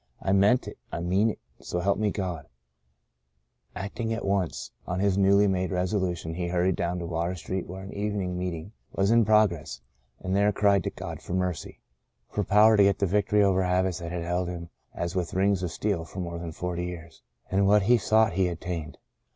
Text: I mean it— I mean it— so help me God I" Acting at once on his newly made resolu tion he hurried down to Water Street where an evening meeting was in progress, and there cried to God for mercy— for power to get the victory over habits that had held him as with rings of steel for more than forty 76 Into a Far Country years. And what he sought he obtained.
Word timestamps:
I 0.19 0.31
mean 0.33 0.57
it— 0.63 0.79
I 0.91 0.99
mean 0.99 1.29
it— 1.29 1.39
so 1.59 1.79
help 1.79 1.99
me 1.99 2.09
God 2.09 2.47
I" 3.75 3.81
Acting 3.85 4.11
at 4.13 4.25
once 4.25 4.71
on 4.87 4.99
his 4.99 5.15
newly 5.15 5.45
made 5.45 5.69
resolu 5.69 6.17
tion 6.17 6.33
he 6.33 6.47
hurried 6.47 6.75
down 6.75 6.97
to 6.97 7.05
Water 7.05 7.35
Street 7.35 7.67
where 7.67 7.83
an 7.83 7.93
evening 7.93 8.35
meeting 8.35 8.71
was 8.95 9.11
in 9.11 9.23
progress, 9.25 9.79
and 10.19 10.35
there 10.35 10.51
cried 10.51 10.83
to 10.85 10.89
God 10.89 11.21
for 11.21 11.35
mercy— 11.35 11.81
for 12.31 12.43
power 12.43 12.77
to 12.77 12.83
get 12.83 12.97
the 12.97 13.05
victory 13.05 13.43
over 13.43 13.61
habits 13.61 13.99
that 13.99 14.11
had 14.11 14.23
held 14.23 14.47
him 14.47 14.69
as 14.95 15.15
with 15.15 15.35
rings 15.35 15.61
of 15.61 15.69
steel 15.69 16.03
for 16.03 16.19
more 16.19 16.39
than 16.39 16.51
forty 16.51 16.87
76 16.89 16.89
Into 16.89 16.93
a 16.95 16.97
Far 16.97 17.45
Country 17.45 17.59
years. 17.59 17.61
And 17.61 17.67
what 17.67 17.81
he 17.83 17.97
sought 17.99 18.33
he 18.33 18.47
obtained. 18.47 18.97